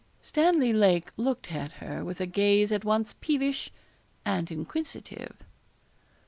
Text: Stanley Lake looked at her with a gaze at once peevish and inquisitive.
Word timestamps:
Stanley 0.23 0.73
Lake 0.73 1.09
looked 1.15 1.51
at 1.51 1.73
her 1.73 2.03
with 2.03 2.19
a 2.19 2.25
gaze 2.25 2.71
at 2.71 2.83
once 2.83 3.13
peevish 3.21 3.69
and 4.25 4.49
inquisitive. 4.49 5.35